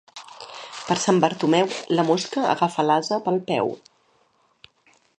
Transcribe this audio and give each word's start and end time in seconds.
Per 0.85 0.97
Sant 1.03 1.19
Bartomeu, 1.25 1.69
la 1.99 2.07
mosca 2.09 2.47
agafa 2.57 2.89
l'ase 2.89 3.23
pel 3.29 3.41
peu. 3.53 3.75